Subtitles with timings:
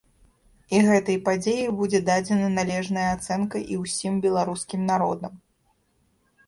[0.77, 5.33] І гэтай падзеі будзе дадзена належная ацэнка і ўсім беларускім народам.